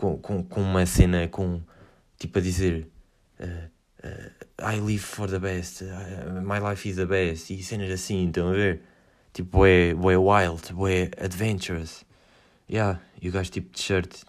com, 0.00 0.16
com, 0.16 0.42
com 0.42 0.62
uma 0.62 0.86
cena 0.86 1.28
com 1.28 1.60
tipo 2.18 2.38
a 2.38 2.40
dizer 2.40 2.88
uh, 3.38 3.44
uh, 4.02 4.72
I 4.72 4.80
live 4.80 4.98
for 4.98 5.28
the 5.28 5.38
best, 5.38 5.82
uh, 5.82 6.40
my 6.40 6.58
life 6.58 6.88
is 6.88 6.96
the 6.96 7.04
best 7.04 7.52
e 7.52 7.62
cenas 7.62 7.90
assim, 7.90 8.26
estão 8.26 8.48
a 8.48 8.52
ver? 8.52 8.80
tipo, 9.34 9.66
é, 9.66 9.90
é 9.90 9.94
wild, 9.94 10.62
é 10.88 11.24
adventurous. 11.24 12.04
Yeah, 12.68 12.98
e 13.20 13.28
o 13.28 13.32
gajo 13.32 13.50
tipo 13.50 13.74
de 13.74 13.80
shirt, 13.82 14.22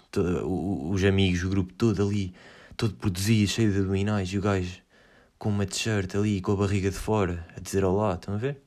os 0.46 1.04
amigos, 1.06 1.42
o 1.44 1.50
grupo 1.50 1.72
todo 1.74 2.06
ali, 2.06 2.34
todo 2.76 2.94
produzido, 2.96 3.50
cheio 3.50 3.72
de 3.72 3.78
abdominais, 3.78 4.28
e 4.30 4.38
o 4.38 4.42
gajo 4.42 4.82
com 5.40 5.50
uma 5.50 5.66
t-shirt 5.66 6.16
ali, 6.16 6.42
com 6.42 6.52
a 6.52 6.56
barriga 6.56 6.90
de 6.90 6.98
fora, 6.98 7.48
a 7.56 7.62
dizer 7.62 7.86
olá, 7.86 8.16
estão 8.16 8.34
a 8.34 8.38
ver? 8.38 8.62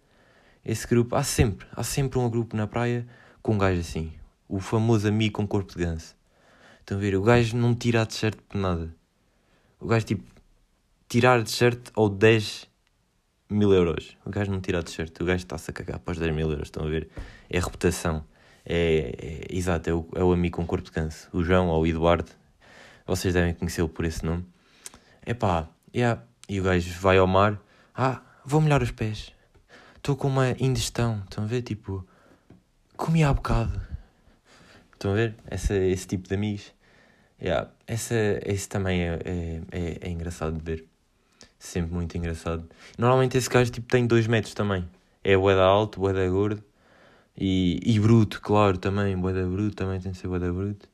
Esse 0.64 0.86
grupo, 0.86 1.14
há 1.16 1.22
sempre, 1.22 1.66
há 1.72 1.84
sempre 1.84 2.18
um 2.18 2.30
grupo 2.30 2.56
na 2.56 2.66
praia 2.66 3.06
com 3.42 3.54
um 3.54 3.58
gajo 3.58 3.80
assim, 3.80 4.10
o 4.48 4.58
famoso 4.58 5.06
amigo 5.06 5.34
com 5.34 5.46
corpo 5.46 5.72
de 5.76 5.84
ganso. 5.84 6.16
Estão 6.84 6.98
a 6.98 7.00
ver? 7.00 7.16
O 7.16 7.22
gajo 7.22 7.56
não 7.56 7.74
tira 7.74 8.02
a 8.02 8.06
t-shirt 8.06 8.36
por 8.46 8.58
nada. 8.58 8.94
O 9.80 9.86
gajo, 9.86 10.04
tipo, 10.04 10.22
tirar 11.08 11.40
a 11.40 11.42
t-shirt 11.42 11.80
ou 11.96 12.10
10 12.10 12.68
mil 13.48 13.72
euros. 13.72 14.18
O 14.22 14.28
gajo 14.28 14.52
não 14.52 14.60
tira 14.60 14.80
a 14.80 14.82
t-shirt, 14.82 15.18
o 15.18 15.24
gajo 15.24 15.38
está-se 15.38 15.70
a 15.70 15.72
cagar 15.72 15.98
para 15.98 16.12
os 16.12 16.18
10 16.18 16.34
mil 16.34 16.50
euros. 16.50 16.68
Estão 16.68 16.84
a 16.84 16.90
ver? 16.90 17.08
É 17.48 17.56
a 17.56 17.62
reputação. 17.62 18.22
É, 18.66 19.46
é, 19.48 19.56
exato, 19.56 19.88
é 19.88 19.94
o, 19.94 20.06
é 20.14 20.22
o 20.22 20.30
amigo 20.30 20.58
com 20.58 20.66
corpo 20.66 20.84
de 20.84 20.90
ganso. 20.90 21.26
O 21.32 21.42
João 21.42 21.68
ou 21.68 21.84
o 21.84 21.86
Eduardo. 21.86 22.30
Vocês 23.06 23.32
devem 23.32 23.54
conhecê-lo 23.54 23.88
por 23.88 24.04
esse 24.04 24.22
nome. 24.22 24.44
É 25.22 25.32
pá, 25.32 25.66
yeah. 25.94 26.22
e 26.46 26.60
o 26.60 26.64
gajo 26.64 27.00
vai 27.00 27.16
ao 27.16 27.26
mar. 27.26 27.58
Ah, 27.94 28.20
vou 28.44 28.60
molhar 28.60 28.82
os 28.82 28.90
pés. 28.90 29.32
Estou 29.96 30.16
com 30.16 30.28
uma 30.28 30.50
indigestão. 30.60 31.22
Estão 31.24 31.44
a 31.44 31.46
ver? 31.46 31.62
Tipo, 31.62 32.06
comi 32.94 33.24
há 33.24 33.32
bocado. 33.32 33.93
Estão 34.94 35.12
a 35.12 35.14
ver? 35.14 35.34
Essa, 35.46 35.74
esse 35.76 36.06
tipo 36.06 36.28
de 36.28 36.34
amigos. 36.34 36.72
Yeah. 37.40 37.70
Essa, 37.86 38.14
esse 38.44 38.68
também 38.68 39.02
é, 39.02 39.18
é, 39.24 39.60
é, 39.70 39.98
é 40.02 40.10
engraçado 40.10 40.56
de 40.56 40.62
ver. 40.64 40.84
Sempre 41.58 41.94
muito 41.94 42.16
engraçado. 42.16 42.68
Normalmente 42.98 43.36
esse 43.36 43.48
gajo 43.48 43.70
tipo, 43.70 43.88
tem 43.88 44.06
2 44.06 44.26
metros 44.26 44.54
também. 44.54 44.88
É 45.22 45.36
boeda 45.36 45.62
alto, 45.62 46.00
boeda 46.00 46.28
gordo. 46.28 46.62
E, 47.36 47.80
e 47.84 47.98
bruto, 48.00 48.40
claro, 48.40 48.78
também. 48.78 49.16
Boeda 49.16 49.46
bruto, 49.46 49.76
também 49.76 50.00
tem 50.00 50.12
de 50.12 50.18
ser 50.18 50.28
boeda 50.28 50.52
bruto. 50.52 50.88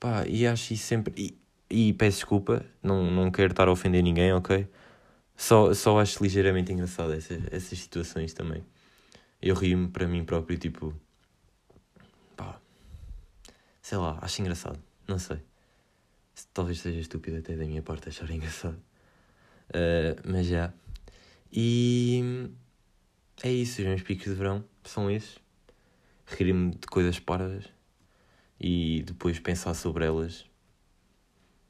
Pá, 0.00 0.24
e 0.26 0.46
acho 0.46 0.72
isso 0.74 0.84
sempre. 0.86 1.14
E, 1.16 1.38
e 1.70 1.92
peço 1.94 2.18
desculpa, 2.18 2.64
não, 2.82 3.10
não 3.10 3.30
quero 3.30 3.52
estar 3.52 3.68
a 3.68 3.72
ofender 3.72 4.02
ninguém, 4.02 4.32
ok? 4.32 4.66
Só, 5.36 5.72
só 5.74 6.00
acho 6.00 6.22
ligeiramente 6.22 6.72
engraçado 6.72 7.12
essas, 7.12 7.40
essas 7.52 7.78
situações 7.78 8.32
também. 8.32 8.64
Eu 9.40 9.54
rio-me 9.54 9.88
para 9.88 10.06
mim 10.08 10.24
próprio, 10.24 10.58
tipo. 10.58 10.94
Sei 13.88 13.96
lá, 13.96 14.18
acho 14.20 14.42
engraçado. 14.42 14.78
Não 15.08 15.18
sei. 15.18 15.38
Talvez 16.52 16.78
seja 16.78 17.00
estúpido 17.00 17.38
até 17.38 17.56
da 17.56 17.64
minha 17.64 17.80
parte 17.80 18.10
achar 18.10 18.28
engraçado. 18.28 18.76
Uh, 19.70 20.20
mas 20.30 20.46
já. 20.46 20.74
E. 21.50 22.50
É 23.42 23.50
isso, 23.50 23.80
os 23.80 23.88
meus 23.88 24.02
picos 24.02 24.26
de 24.26 24.34
verão 24.34 24.62
são 24.84 25.10
esses. 25.10 25.38
Rir-me 26.26 26.72
de 26.72 26.86
coisas 26.86 27.18
parvas 27.18 27.64
e 28.60 29.04
depois 29.06 29.38
pensar 29.38 29.72
sobre 29.72 30.04
elas 30.04 30.44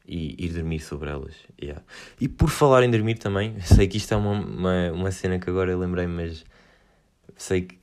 e 0.04 0.34
ir 0.44 0.52
dormir 0.54 0.80
sobre 0.80 1.10
elas. 1.10 1.36
Yeah. 1.62 1.84
E 2.20 2.26
por 2.26 2.50
falar 2.50 2.82
em 2.82 2.90
dormir 2.90 3.18
também, 3.18 3.60
sei 3.62 3.86
que 3.86 3.96
isto 3.96 4.12
é 4.12 4.16
uma, 4.16 4.32
uma, 4.32 4.90
uma 4.90 5.12
cena 5.12 5.38
que 5.38 5.48
agora 5.48 5.70
eu 5.70 5.78
lembrei, 5.78 6.08
mas 6.08 6.44
sei 7.36 7.62
que, 7.62 7.78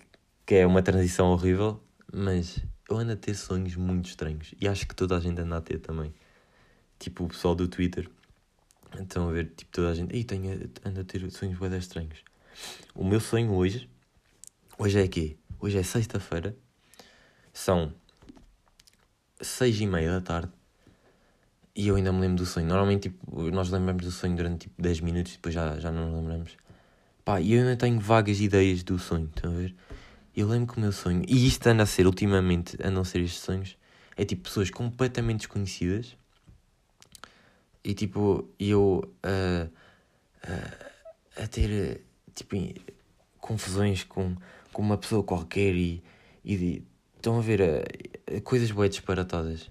que 0.45 0.55
é 0.55 0.67
uma 0.67 0.83
transição 0.83 1.27
horrível, 1.27 1.81
mas 2.11 2.61
eu 2.89 2.97
ando 2.97 3.13
a 3.13 3.15
ter 3.15 3.35
sonhos 3.35 3.75
muito 3.75 4.09
estranhos 4.09 4.53
e 4.59 4.67
acho 4.67 4.87
que 4.87 4.95
toda 4.95 5.17
a 5.17 5.19
gente 5.19 5.39
anda 5.39 5.57
a 5.57 5.61
ter 5.61 5.79
também. 5.79 6.13
Tipo 6.99 7.25
o 7.25 7.27
pessoal 7.27 7.55
do 7.55 7.67
Twitter. 7.67 8.09
Estão 8.99 9.27
a 9.27 9.31
ver, 9.31 9.51
tipo, 9.55 9.71
toda 9.71 9.89
a 9.89 9.93
gente. 9.93 10.15
Ei, 10.15 10.23
tenho, 10.23 10.69
ando 10.85 11.01
a 11.01 11.03
ter 11.03 11.29
sonhos 11.31 11.59
bem 11.59 11.77
estranhos. 11.77 12.19
O 12.93 13.03
meu 13.03 13.19
sonho 13.19 13.53
hoje. 13.53 13.89
Hoje 14.77 14.99
é 14.99 15.07
quê? 15.07 15.37
Hoje 15.59 15.77
é 15.77 15.83
sexta-feira. 15.83 16.55
São 17.51 17.93
seis 19.41 19.79
e 19.79 19.85
meia 19.85 20.11
da 20.11 20.21
tarde 20.21 20.51
e 21.75 21.89
eu 21.89 21.95
ainda 21.95 22.11
me 22.11 22.21
lembro 22.21 22.37
do 22.37 22.45
sonho. 22.45 22.65
Normalmente 22.65 23.09
tipo, 23.09 23.51
nós 23.51 23.69
lembramos 23.69 24.05
do 24.05 24.11
sonho 24.11 24.35
durante 24.35 24.61
tipo 24.61 24.81
10 24.81 25.01
minutos 25.01 25.33
e 25.33 25.35
depois 25.35 25.53
já, 25.53 25.77
já 25.77 25.91
não 25.91 26.09
nos 26.09 26.21
lembramos. 26.21 26.57
Pá, 27.23 27.41
e 27.41 27.53
eu 27.53 27.61
ainda 27.61 27.75
tenho 27.75 27.99
vagas 27.99 28.39
ideias 28.39 28.83
do 28.83 28.97
sonho, 28.97 29.29
estão 29.35 29.51
a 29.51 29.55
ver? 29.55 29.75
Eu 30.35 30.49
lembro 30.49 30.73
que 30.73 30.77
o 30.77 30.81
meu 30.81 30.91
sonho, 30.91 31.23
e 31.27 31.47
isto 31.47 31.65
anda 31.67 31.83
a 31.83 31.85
ser 31.85 32.05
ultimamente, 32.05 32.77
a 32.83 32.91
não 32.91 33.05
ser 33.05 33.21
estes 33.21 33.41
sonhos, 33.41 33.77
é 34.17 34.25
tipo 34.25 34.43
pessoas 34.43 34.69
completamente 34.69 35.39
desconhecidas 35.39 36.17
e 37.83 37.93
tipo 37.93 38.49
eu 38.59 39.03
uh, 39.23 39.69
uh, 40.43 41.41
a 41.41 41.47
ter 41.47 42.01
tipo 42.33 42.55
confusões 43.39 44.03
com, 44.03 44.35
com 44.73 44.81
uma 44.81 44.97
pessoa 44.97 45.23
qualquer 45.23 45.73
e, 45.75 46.03
e 46.43 46.83
estão 47.15 47.37
a 47.37 47.41
ver 47.41 47.61
uh, 47.61 48.41
coisas 48.41 48.71
bem 48.71 48.89
disparatadas. 48.89 49.69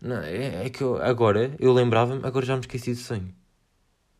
Não, 0.00 0.20
é, 0.20 0.66
é 0.66 0.70
que 0.70 0.82
eu, 0.82 1.00
agora 1.00 1.54
eu 1.60 1.72
lembrava-me, 1.72 2.24
agora 2.24 2.44
já 2.44 2.54
me 2.54 2.60
esqueci 2.60 2.92
do 2.92 2.98
sonho. 2.98 3.32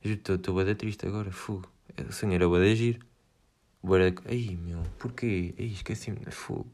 Estou 0.05 0.63
bem 0.63 0.75
triste 0.77 1.07
agora, 1.07 1.33
fogo. 1.33 1.69
O 2.09 2.13
sonho 2.13 2.35
era 2.35 2.49
bem 2.49 2.77
giro. 2.77 3.01
Bué 3.87 4.13
Ai 4.25 4.59
meu, 4.61 4.83
porquê? 4.99 5.55
Ai, 5.57 5.67
esqueci-me. 5.67 6.19
Fogo. 6.33 6.67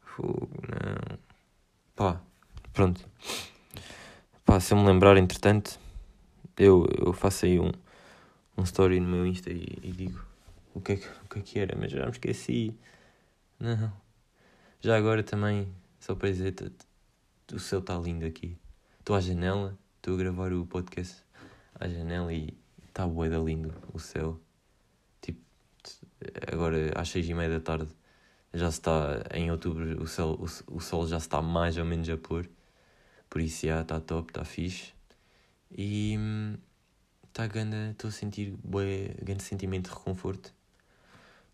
Fogo, 0.00 0.50
não. 0.62 1.16
Pá, 1.94 2.20
pronto. 2.72 3.08
Pá, 4.44 4.58
se 4.58 4.74
eu 4.74 4.78
me 4.78 4.84
lembrar, 4.84 5.16
entretanto, 5.16 5.78
eu, 6.56 6.88
eu 6.98 7.12
faço 7.12 7.46
aí 7.46 7.60
um, 7.60 7.70
um 8.58 8.64
story 8.64 8.98
no 8.98 9.06
meu 9.06 9.24
Insta 9.24 9.52
e, 9.52 9.78
e 9.80 9.92
digo 9.92 10.20
o 10.74 10.80
que, 10.80 10.94
é 10.94 10.96
que, 10.96 11.06
o 11.06 11.28
que 11.28 11.38
é 11.38 11.42
que 11.42 11.58
era, 11.60 11.78
mas 11.78 11.92
já 11.92 12.04
me 12.04 12.10
esqueci. 12.10 12.76
Não. 13.60 13.92
Já 14.80 14.96
agora 14.96 15.22
também, 15.22 15.72
só 16.00 16.16
para 16.16 16.30
dizer, 16.30 16.52
o 17.52 17.60
céu 17.60 17.78
está 17.78 17.96
lindo 17.96 18.26
aqui. 18.26 18.58
Estou 18.98 19.14
à 19.14 19.20
janela, 19.20 19.78
estou 19.98 20.14
a 20.14 20.18
gravar 20.18 20.52
o 20.52 20.66
podcast 20.66 21.22
à 21.78 21.86
janela 21.86 22.32
e 22.32 22.58
está 22.88 23.06
boeda 23.06 23.38
lindo 23.38 23.72
o 23.94 24.00
céu. 24.00 24.40
Agora 26.50 26.92
às 26.94 27.08
seis 27.08 27.28
e 27.28 27.34
meia 27.34 27.50
da 27.50 27.60
tarde 27.60 27.90
já 28.52 28.68
está, 28.68 29.22
em 29.34 29.50
outubro 29.50 30.02
o, 30.02 30.06
céu, 30.06 30.38
o, 30.38 30.76
o 30.76 30.80
sol 30.80 31.06
já 31.06 31.18
está 31.18 31.42
mais 31.42 31.76
ou 31.76 31.84
menos 31.84 32.08
a 32.08 32.16
pôr. 32.16 32.48
Por 33.28 33.40
isso 33.40 33.66
já 33.66 33.82
está 33.82 34.00
top, 34.00 34.30
está 34.30 34.44
fixe. 34.44 34.92
E 35.70 36.16
está 37.24 37.46
grande, 37.46 37.90
estou 37.90 38.08
a 38.08 38.12
sentir 38.12 38.56
bué, 38.64 39.14
grande 39.22 39.42
sentimento 39.42 39.90
de 39.90 39.96
reconforto. 39.96 40.54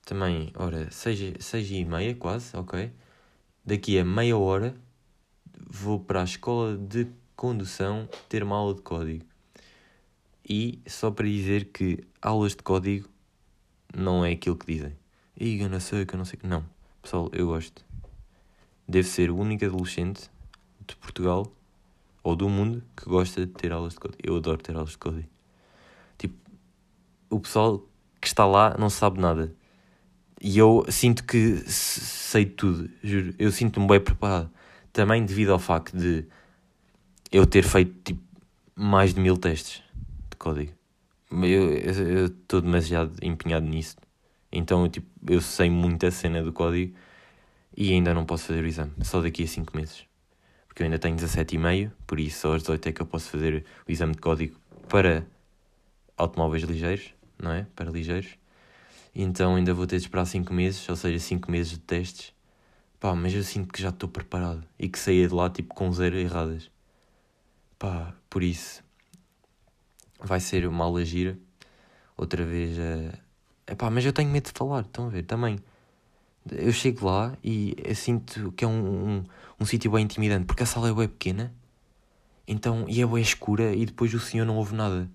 Também, 0.04 0.52
ora, 0.54 0.90
seis, 0.90 1.34
seis 1.40 1.70
e 1.70 1.84
meia 1.84 2.14
quase, 2.14 2.56
ok? 2.56 2.92
Daqui 3.64 3.98
a 3.98 4.04
meia 4.04 4.36
hora 4.36 4.74
vou 5.66 5.98
para 5.98 6.20
a 6.20 6.24
escola 6.24 6.76
de 6.76 7.06
condução 7.34 8.08
ter 8.28 8.42
uma 8.42 8.56
aula 8.56 8.74
de 8.74 8.82
código. 8.82 9.24
E 10.48 10.80
só 10.86 11.10
para 11.10 11.26
dizer 11.26 11.66
que 11.66 12.04
aulas 12.20 12.52
de 12.52 12.62
código 12.62 13.08
não 13.96 14.24
é 14.24 14.32
aquilo 14.32 14.56
que 14.56 14.66
dizem. 14.66 14.96
E 15.38 15.60
eu 15.60 15.68
não 15.68 15.80
sei, 15.80 16.06
que 16.06 16.14
eu 16.14 16.18
não 16.18 16.24
sei 16.24 16.38
que. 16.38 16.46
Não, 16.46 16.64
pessoal, 17.00 17.28
eu 17.32 17.46
gosto. 17.46 17.84
Devo 18.86 19.08
ser 19.08 19.30
o 19.30 19.36
único 19.36 19.64
adolescente 19.64 20.30
de 20.86 20.96
Portugal 20.96 21.50
ou 22.22 22.36
do 22.36 22.48
mundo 22.48 22.82
que 22.96 23.04
gosta 23.04 23.46
de 23.46 23.52
ter 23.52 23.72
aulas 23.72 23.94
de 23.94 24.00
código. 24.00 24.22
Eu 24.22 24.36
adoro 24.36 24.58
ter 24.58 24.74
aulas 24.74 24.92
de 24.92 24.98
código. 24.98 25.28
Tipo, 26.18 26.34
o 27.30 27.40
pessoal 27.40 27.84
que 28.20 28.26
está 28.26 28.46
lá 28.46 28.76
não 28.78 28.90
sabe 28.90 29.20
nada. 29.20 29.54
E 30.40 30.58
eu 30.58 30.84
sinto 30.88 31.24
que 31.24 31.58
sei 31.68 32.46
tudo, 32.46 32.90
juro. 33.02 33.34
Eu 33.38 33.52
sinto-me 33.52 33.86
bem 33.86 34.00
preparado 34.00 34.50
também 34.92 35.24
devido 35.24 35.52
ao 35.52 35.58
facto 35.58 35.96
de 35.96 36.26
eu 37.30 37.46
ter 37.46 37.64
feito 37.64 37.94
tipo, 38.04 38.22
mais 38.74 39.14
de 39.14 39.20
mil 39.20 39.36
testes 39.36 39.82
de 40.30 40.36
código. 40.36 40.72
Eu 41.32 42.26
estou 42.26 42.60
demasiado 42.60 43.14
empenhado 43.22 43.66
nisso. 43.66 43.96
Então 44.50 44.82
eu, 44.84 44.88
tipo, 44.88 45.06
eu 45.28 45.40
sei 45.40 45.70
muito 45.70 46.06
a 46.06 46.10
cena 46.10 46.42
do 46.42 46.52
código 46.52 46.94
e 47.76 47.92
ainda 47.92 48.12
não 48.12 48.26
posso 48.26 48.46
fazer 48.46 48.62
o 48.62 48.66
exame. 48.66 48.92
Só 49.02 49.20
daqui 49.20 49.44
a 49.44 49.46
5 49.46 49.76
meses. 49.76 50.04
Porque 50.66 50.82
eu 50.82 50.84
ainda 50.84 50.98
tenho 50.98 51.16
17,5, 51.16 51.92
por 52.06 52.20
isso 52.20 52.40
só 52.40 52.52
aos 52.52 52.62
18 52.62 52.88
é 52.88 52.92
que 52.92 53.02
eu 53.02 53.06
posso 53.06 53.30
fazer 53.30 53.64
o 53.86 53.92
exame 53.92 54.14
de 54.14 54.20
código 54.20 54.58
para 54.88 55.26
automóveis 56.16 56.62
ligeiros, 56.62 57.14
não 57.38 57.52
é? 57.52 57.66
Para 57.74 57.90
ligeiros. 57.90 58.38
Então 59.14 59.56
ainda 59.56 59.74
vou 59.74 59.86
ter 59.86 59.96
de 59.96 60.04
esperar 60.04 60.26
5 60.26 60.52
meses, 60.52 60.88
ou 60.88 60.96
seja, 60.96 61.18
5 61.18 61.50
meses 61.50 61.72
de 61.72 61.78
testes 61.80 62.32
Pá, 63.02 63.16
mas 63.16 63.34
eu 63.34 63.42
sinto 63.42 63.72
que 63.72 63.82
já 63.82 63.88
estou 63.88 64.08
preparado 64.08 64.64
e 64.78 64.88
que 64.88 64.96
saía 64.96 65.26
de 65.26 65.34
lá 65.34 65.50
tipo 65.50 65.74
com 65.74 65.90
zero 65.92 66.16
erradas. 66.16 66.70
Pá, 67.76 68.14
por 68.30 68.44
isso 68.44 68.80
vai 70.26 70.40
ser 70.40 70.66
uma 70.66 70.84
aula 70.84 71.04
gira. 71.04 71.38
Outra 72.16 72.44
vez 72.44 72.78
a. 72.78 73.18
É 73.66 73.74
pá, 73.74 73.90
mas 73.90 74.04
eu 74.04 74.12
tenho 74.12 74.30
medo 74.30 74.44
de 74.46 74.52
falar, 74.52 74.82
estão 74.82 75.06
a 75.06 75.08
ver? 75.08 75.24
Também. 75.24 75.58
Eu 76.50 76.72
chego 76.72 77.06
lá 77.06 77.36
e 77.42 77.76
sinto 77.94 78.52
que 78.52 78.64
é 78.64 78.68
um, 78.68 78.72
um, 79.18 79.24
um 79.60 79.64
sítio 79.64 79.92
bem 79.92 80.04
intimidante 80.04 80.44
porque 80.44 80.64
a 80.64 80.66
sala 80.66 80.88
é 80.88 80.92
bem 80.92 81.06
pequena 81.06 81.52
então, 82.46 82.84
e 82.88 83.00
é 83.00 83.06
bem 83.06 83.22
escura 83.22 83.74
e 83.74 83.86
depois 83.86 84.12
o 84.14 84.20
senhor 84.20 84.44
não 84.44 84.56
ouve 84.56 84.74
nada. 84.74 85.08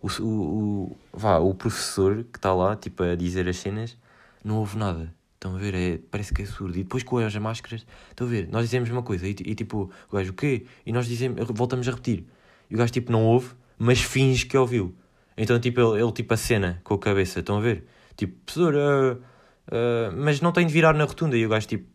O, 0.00 0.08
o, 0.20 0.26
o, 0.26 0.96
vá, 1.12 1.38
o 1.38 1.54
professor 1.54 2.24
que 2.24 2.38
está 2.38 2.52
lá, 2.52 2.74
tipo, 2.76 3.02
a 3.02 3.14
dizer 3.14 3.48
as 3.48 3.56
cenas, 3.58 3.96
não 4.44 4.56
ouve 4.56 4.76
nada. 4.76 5.14
Estão 5.34 5.54
a 5.54 5.58
ver? 5.58 5.74
É, 5.74 5.98
parece 6.10 6.34
que 6.34 6.42
é 6.42 6.46
surdo. 6.46 6.78
E 6.78 6.82
depois 6.82 7.02
com 7.02 7.18
as 7.18 7.34
máscaras, 7.36 7.86
estão 8.10 8.26
a 8.26 8.30
ver? 8.30 8.48
Nós 8.48 8.64
dizemos 8.64 8.90
uma 8.90 9.02
coisa 9.02 9.26
e, 9.26 9.30
e 9.30 9.54
tipo, 9.54 9.90
o 10.10 10.16
gajo, 10.16 10.32
o 10.32 10.34
quê? 10.34 10.66
E 10.84 10.92
nós 10.92 11.06
dizemos, 11.06 11.46
voltamos 11.48 11.86
a 11.88 11.92
repetir. 11.92 12.24
e 12.70 12.74
o 12.74 12.78
gajo 12.78 12.92
tipo 12.92 13.12
não 13.12 13.24
ouve, 13.24 13.54
mas 13.82 14.00
finge 14.00 14.46
que 14.46 14.56
ouviu. 14.56 14.94
Então 15.36 15.58
tipo 15.58 15.80
ele, 15.80 16.00
ele 16.00 16.12
tipo 16.12 16.32
acena 16.32 16.80
com 16.84 16.94
a 16.94 16.98
cabeça, 16.98 17.40
estão 17.40 17.58
a 17.58 17.60
ver? 17.60 17.84
Tipo, 18.16 18.38
professor, 18.46 18.74
uh, 18.76 19.14
uh, 19.16 20.16
mas 20.16 20.40
não 20.40 20.52
tem 20.52 20.64
de 20.64 20.72
virar 20.72 20.94
na 20.94 21.02
rotunda 21.02 21.36
e 21.36 21.44
o 21.44 21.48
gajo 21.48 21.66
tipo 21.66 21.90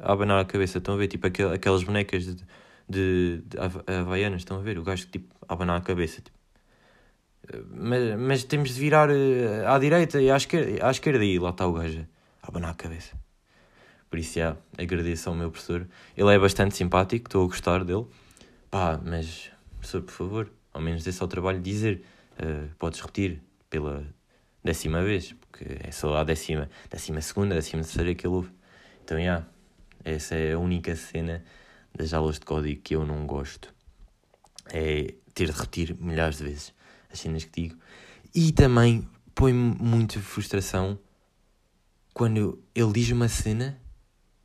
a 0.00 0.12
abanar 0.12 0.40
a 0.40 0.44
cabeça, 0.44 0.78
estão 0.78 0.94
a 0.94 0.96
ver? 0.96 1.06
Tipo 1.06 1.28
aquel, 1.28 1.52
aquelas 1.52 1.84
bonecas 1.84 2.24
de, 2.26 2.44
de, 2.88 3.40
de 3.46 3.56
havaianas, 3.86 4.40
estão 4.40 4.56
a 4.56 4.60
ver? 4.60 4.78
O 4.78 4.82
gajo 4.82 5.06
tipo 5.06 5.32
a 5.48 5.54
abanar 5.54 5.76
a 5.78 5.80
cabeça, 5.80 6.20
tipo. 6.20 6.36
Mas, 7.70 8.18
mas 8.18 8.42
temos 8.42 8.70
de 8.74 8.80
virar 8.80 9.08
à 9.08 9.78
direita 9.78 10.20
e 10.20 10.28
à 10.28 10.36
esquerda, 10.36 10.84
à 10.84 10.90
esquerda 10.90 11.24
e 11.24 11.38
lá 11.38 11.50
está 11.50 11.68
o 11.68 11.72
gajo 11.72 12.04
a 12.42 12.48
abanar 12.48 12.72
a 12.72 12.74
cabeça. 12.74 13.16
Por 14.10 14.18
isso, 14.18 14.40
já, 14.40 14.56
agradeço 14.76 15.28
ao 15.28 15.36
meu 15.36 15.52
professor. 15.52 15.86
Ele 16.16 16.34
é 16.34 16.38
bastante 16.38 16.74
simpático, 16.74 17.28
estou 17.28 17.44
a 17.44 17.46
gostar 17.46 17.84
dele. 17.84 18.06
Pá, 18.68 19.00
mas, 19.04 19.52
professor, 19.78 20.02
por 20.02 20.12
favor, 20.12 20.50
ao 20.76 20.82
menos 20.82 21.02
dê-se 21.02 21.22
ao 21.22 21.28
trabalho 21.28 21.58
de 21.58 21.70
dizer. 21.70 22.02
Uh, 22.38 22.68
podes 22.78 23.00
repetir 23.00 23.42
pela 23.70 24.06
décima 24.62 25.02
vez, 25.02 25.32
porque 25.32 25.64
é 25.82 25.90
só 25.90 26.16
a 26.16 26.22
décima, 26.24 26.68
décima 26.90 27.20
segunda, 27.22 27.54
décima 27.54 27.82
terceira 27.82 28.14
que 28.14 28.26
ele 28.26 28.34
ouve. 28.34 28.50
Então, 29.02 29.18
já, 29.18 29.46
essa 30.04 30.34
é 30.34 30.52
a 30.52 30.58
única 30.58 30.94
cena 30.94 31.42
das 31.94 32.12
aulas 32.12 32.38
de 32.38 32.44
código 32.44 32.82
que 32.82 32.94
eu 32.94 33.06
não 33.06 33.26
gosto. 33.26 33.74
É 34.70 35.14
ter 35.32 35.46
de 35.46 35.52
repetir 35.52 35.96
milhares 35.98 36.38
de 36.38 36.44
vezes 36.44 36.74
as 37.10 37.20
cenas 37.20 37.44
que 37.44 37.62
digo. 37.62 37.78
E 38.34 38.52
também 38.52 39.08
põe-me 39.34 39.76
muita 39.80 40.20
frustração 40.20 40.98
quando 42.12 42.62
ele 42.74 42.92
diz 42.92 43.10
uma 43.12 43.28
cena 43.28 43.80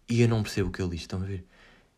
e 0.08 0.22
eu 0.22 0.30
não 0.30 0.44
percebo 0.44 0.70
o 0.70 0.72
que 0.72 0.82
ele 0.82 0.92
diz, 0.92 1.02
estão 1.02 1.22
a 1.22 1.26
ver? 1.26 1.46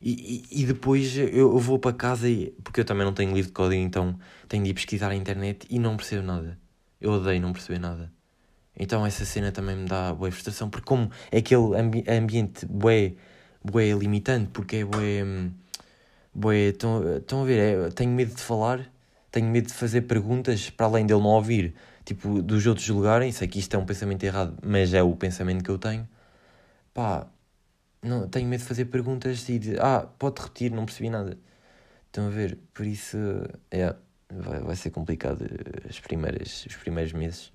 E, 0.04 0.44
e, 0.52 0.64
e 0.64 0.66
depois 0.66 1.16
eu, 1.18 1.58
vou 1.60 1.80
para 1.80 1.94
casa, 1.96 2.30
e, 2.30 2.52
porque 2.64 2.82
eu 2.82 2.86
também 2.86 3.06
não 3.06 3.14
tenho 3.14 3.34
livro 3.34 3.50
de 3.50 3.54
código, 3.54 3.82
então 3.82 4.20
tenho 4.50 4.64
de 4.64 4.72
ir 4.72 4.74
pesquisar 4.74 5.08
na 5.10 5.16
internet 5.16 5.66
e 5.70 5.80
não 5.80 5.96
percebo 5.96 6.24
nada. 6.24 6.60
Eu 7.00 7.12
odeio 7.14 7.42
não 7.42 7.54
perceber 7.54 7.80
nada. 7.80 8.12
Então 8.78 9.06
essa 9.06 9.26
cena 9.26 9.52
também 9.52 9.78
me 9.78 9.88
dá 9.88 10.14
boa 10.14 10.32
frustração, 10.32 10.70
porque 10.70 10.86
como 10.86 11.10
é 11.32 11.38
aquele 11.38 11.76
ambi 11.78 12.04
ambiente 12.08 12.66
bué, 12.66 13.16
bué 13.64 13.94
limitante, 13.94 14.50
porque 14.52 14.78
é 14.78 14.86
bué... 14.86 15.24
bué 16.34 16.70
estão, 16.70 17.18
estão 17.18 17.42
a 17.44 17.46
ver, 17.46 17.60
é, 17.60 17.90
tenho 17.92 18.12
medo 18.12 18.36
de 18.36 18.42
falar, 18.42 18.92
tenho 19.32 19.48
medo 19.48 19.68
de 19.68 19.74
fazer 19.74 20.02
perguntas 20.02 20.70
para 20.70 20.86
além 20.88 21.06
dele 21.06 21.22
não 21.22 21.30
ouvir, 21.30 21.76
tipo, 22.06 22.42
dos 22.42 22.66
outros 22.68 22.86
julgarem, 22.86 23.32
sei 23.32 23.48
que 23.48 23.60
isto 23.60 23.76
é 23.76 23.80
um 23.80 23.86
pensamento 23.86 24.24
errado, 24.24 24.58
mas 24.64 24.94
é 24.94 25.02
o 25.04 25.16
pensamento 25.16 25.64
que 25.64 25.70
eu 25.72 25.78
tenho. 25.78 26.08
Pá, 26.94 27.28
não, 28.04 28.28
tenho 28.28 28.48
medo 28.48 28.60
de 28.60 28.68
fazer 28.68 28.86
perguntas 28.86 29.48
e 29.50 29.58
de, 29.58 29.80
ah, 29.80 30.08
pode 30.20 30.42
repetir, 30.42 30.72
não 30.72 30.86
percebi 30.86 31.10
nada. 31.10 31.38
Estão 32.08 32.28
a 32.28 32.30
ver? 32.30 32.60
Por 32.74 32.86
isso, 32.86 33.18
é, 33.72 33.96
vai, 34.30 34.60
vai 34.60 34.76
ser 34.76 34.92
complicado 34.92 35.46
as 35.90 36.00
primeiras, 36.00 36.66
os 36.66 36.76
primeiros 36.76 37.14
meses. 37.14 37.52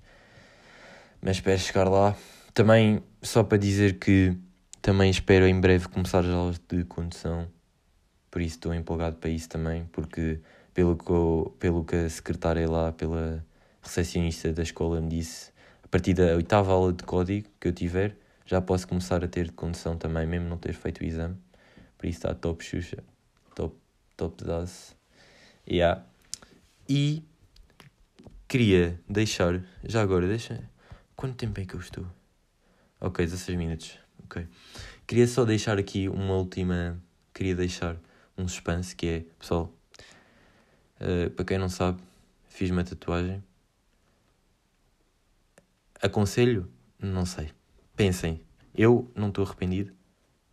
Mas 1.21 1.37
espero 1.37 1.59
chegar 1.59 1.87
lá. 1.87 2.15
Também, 2.53 3.03
só 3.21 3.43
para 3.43 3.57
dizer 3.57 3.99
que 3.99 4.35
também 4.81 5.11
espero 5.11 5.47
em 5.47 5.59
breve 5.59 5.87
começar 5.87 6.19
as 6.19 6.33
aulas 6.33 6.59
de 6.67 6.83
condução. 6.85 7.47
Por 8.31 8.41
isso 8.41 8.55
estou 8.55 8.73
empolgado 8.73 9.17
para 9.17 9.29
isso 9.29 9.49
também, 9.49 9.85
porque 9.91 10.39
pelo 10.73 10.95
que, 10.95 11.09
eu, 11.09 11.55
pelo 11.59 11.83
que 11.83 11.95
a 11.95 12.09
secretária 12.09 12.69
lá, 12.69 12.91
pela 12.91 13.45
recepcionista 13.81 14.51
da 14.53 14.63
escola 14.63 15.01
me 15.01 15.09
disse, 15.09 15.51
a 15.83 15.87
partir 15.87 16.13
da 16.13 16.35
oitava 16.35 16.71
aula 16.71 16.93
de 16.93 17.03
código 17.03 17.47
que 17.59 17.67
eu 17.67 17.73
tiver, 17.73 18.15
já 18.49 18.59
posso 18.59 18.87
começar 18.87 19.23
a 19.23 19.27
ter 19.27 19.45
de 19.45 19.51
condução 19.51 19.95
também, 19.95 20.25
mesmo 20.25 20.49
não 20.49 20.57
ter 20.57 20.73
feito 20.73 21.01
o 21.01 21.03
exame. 21.03 21.37
Por 21.95 22.07
isso 22.07 22.17
está 22.17 22.33
top 22.33 22.65
Xuxa, 22.65 23.03
top, 23.53 23.75
top 24.17 24.43
das. 24.43 24.95
Yeah. 25.69 26.03
E 26.89 27.23
queria 28.47 28.99
deixar, 29.07 29.63
já 29.83 30.01
agora, 30.01 30.27
deixa. 30.27 30.67
Quanto 31.15 31.35
tempo 31.35 31.61
é 31.61 31.65
que 31.65 31.75
eu 31.75 31.79
estou? 31.79 32.07
Ok, 32.99 33.23
16 33.23 33.55
minutos. 33.55 33.99
Ok. 34.23 34.47
Queria 35.05 35.27
só 35.27 35.45
deixar 35.45 35.77
aqui 35.77 36.09
uma 36.09 36.33
última. 36.33 36.99
Queria 37.31 37.55
deixar 37.55 37.97
um 38.35 38.47
suspense 38.47 38.95
que 38.95 39.07
é, 39.07 39.19
pessoal, 39.37 39.71
uh, 40.99 41.29
para 41.29 41.45
quem 41.45 41.59
não 41.59 41.69
sabe, 41.69 42.01
fiz 42.47 42.71
uma 42.71 42.83
tatuagem. 42.83 43.43
Aconselho? 46.01 46.67
Não 46.99 47.27
sei. 47.27 47.58
Pensem. 47.99 48.41
Eu 48.73 49.11
não 49.13 49.27
estou 49.27 49.43
arrependido, 49.43 49.91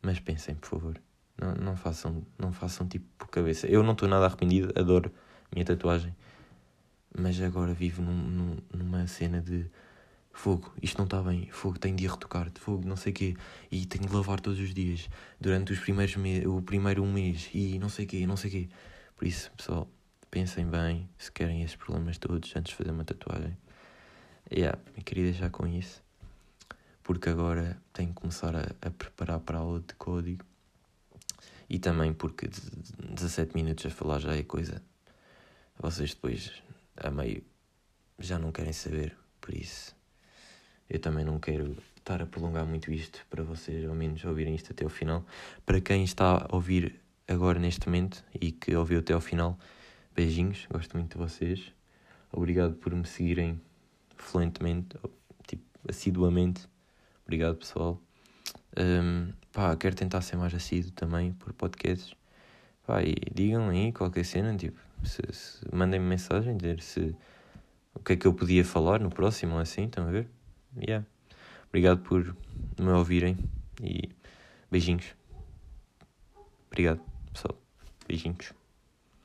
mas 0.02 0.18
pensem, 0.18 0.56
por 0.56 0.68
favor. 0.68 1.00
Não, 1.40 1.54
não, 1.54 1.76
façam, 1.76 2.26
não 2.36 2.52
façam 2.52 2.88
tipo 2.88 3.06
por 3.16 3.28
cabeça. 3.28 3.68
Eu 3.68 3.84
não 3.84 3.92
estou 3.92 4.08
nada 4.08 4.26
arrependido, 4.26 4.72
adoro 4.76 5.12
minha 5.54 5.64
tatuagem. 5.64 6.12
Mas 7.16 7.40
agora 7.40 7.72
vivo 7.72 8.02
num, 8.02 8.16
num, 8.16 8.56
numa 8.74 9.06
cena 9.06 9.40
de 9.40 9.70
fogo, 10.32 10.74
isto 10.82 10.98
não 10.98 11.04
está 11.04 11.22
bem, 11.22 11.48
fogo, 11.52 11.78
tenho 11.78 11.94
de 11.94 12.08
retocar, 12.08 12.50
de 12.50 12.58
fogo, 12.58 12.84
não 12.84 12.96
sei 12.96 13.12
o 13.12 13.14
quê, 13.14 13.36
e 13.70 13.86
tenho 13.86 14.08
de 14.08 14.12
lavar 14.12 14.40
todos 14.40 14.58
os 14.58 14.74
dias, 14.74 15.08
durante 15.40 15.72
os 15.72 15.78
primeiros 15.78 16.16
me 16.16 16.44
o 16.48 16.60
primeiro 16.60 17.06
mês, 17.06 17.48
e 17.54 17.78
não 17.78 17.88
sei 17.88 18.06
o 18.06 18.08
quê, 18.08 18.26
não 18.26 18.36
sei 18.36 18.50
o 18.50 18.52
quê. 18.54 18.68
Por 19.14 19.24
isso, 19.24 19.52
pessoal, 19.56 19.88
pensem 20.32 20.66
bem 20.66 21.08
se 21.16 21.30
querem 21.30 21.62
esses 21.62 21.76
problemas 21.76 22.18
todos 22.18 22.56
antes 22.56 22.70
de 22.70 22.74
fazer 22.74 22.90
uma 22.90 23.04
tatuagem. 23.04 23.56
Yeah, 24.52 24.76
eu 24.96 25.04
queria 25.04 25.30
deixar 25.30 25.50
com 25.50 25.64
isso 25.68 26.04
porque 27.06 27.28
agora 27.28 27.80
tenho 27.92 28.08
que 28.08 28.16
começar 28.16 28.56
a, 28.56 28.62
a 28.82 28.90
preparar 28.90 29.38
para 29.38 29.58
a 29.58 29.60
aula 29.60 29.78
de 29.78 29.94
código 29.94 30.44
e 31.70 31.78
também 31.78 32.12
porque 32.12 32.48
17 32.48 33.54
minutos 33.54 33.86
a 33.86 33.90
falar 33.90 34.18
já 34.18 34.34
é 34.34 34.42
coisa. 34.42 34.82
Vocês 35.78 36.14
depois, 36.14 36.50
a 36.96 37.08
meio, 37.08 37.44
já 38.18 38.40
não 38.40 38.50
querem 38.50 38.72
saber, 38.72 39.16
por 39.40 39.54
isso 39.54 39.94
eu 40.90 40.98
também 40.98 41.24
não 41.24 41.38
quero 41.38 41.76
estar 41.96 42.20
a 42.20 42.26
prolongar 42.26 42.66
muito 42.66 42.92
isto 42.92 43.24
para 43.30 43.44
vocês, 43.44 43.88
ao 43.88 43.94
menos 43.94 44.24
ouvirem 44.24 44.56
isto 44.56 44.72
até 44.72 44.84
o 44.84 44.88
final. 44.88 45.24
Para 45.64 45.80
quem 45.80 46.02
está 46.02 46.44
a 46.44 46.56
ouvir 46.56 47.00
agora 47.28 47.60
neste 47.60 47.86
momento 47.86 48.24
e 48.40 48.50
que 48.50 48.74
ouviu 48.74 48.98
até 48.98 49.12
ao 49.12 49.20
final, 49.20 49.56
beijinhos, 50.12 50.66
gosto 50.68 50.96
muito 50.96 51.12
de 51.12 51.18
vocês. 51.18 51.72
Obrigado 52.32 52.74
por 52.74 52.92
me 52.92 53.06
seguirem 53.06 53.60
fluentemente, 54.16 54.98
tipo, 55.46 55.62
assiduamente. 55.88 56.66
Obrigado, 57.26 57.56
pessoal. 57.56 58.00
Um, 58.78 59.32
pá, 59.52 59.74
quero 59.76 59.96
tentar 59.96 60.20
ser 60.20 60.36
mais 60.36 60.54
assíduo 60.54 60.92
também 60.92 61.32
por 61.32 61.52
podcasts. 61.52 62.14
Pá, 62.86 63.02
e 63.02 63.16
digam 63.34 63.68
aí 63.68 63.92
qualquer 63.92 64.24
cena, 64.24 64.56
tipo, 64.56 64.78
se, 65.02 65.20
se, 65.32 65.60
mandem-me 65.74 66.06
mensagem, 66.06 66.56
dizer 66.56 66.80
se 66.80 67.16
o 67.92 67.98
que 67.98 68.12
é 68.12 68.16
que 68.16 68.26
eu 68.26 68.32
podia 68.32 68.64
falar 68.64 69.00
no 69.00 69.10
próximo, 69.10 69.58
assim, 69.58 69.86
estão 69.86 70.06
a 70.06 70.10
ver? 70.10 70.28
Yeah. 70.80 71.04
Obrigado 71.68 71.98
por 72.02 72.36
me 72.78 72.90
ouvirem 72.90 73.36
e 73.82 74.08
beijinhos. 74.70 75.16
Obrigado, 76.70 77.00
pessoal. 77.32 77.58
Beijinhos. 78.06 78.52